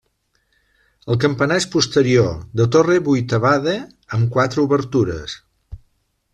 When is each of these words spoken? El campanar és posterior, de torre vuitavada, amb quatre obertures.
El 1.15 1.19
campanar 1.23 1.57
és 1.63 1.67
posterior, 1.75 2.33
de 2.61 2.67
torre 2.77 2.97
vuitavada, 3.11 3.77
amb 4.19 4.35
quatre 4.39 4.67
obertures. 4.67 5.41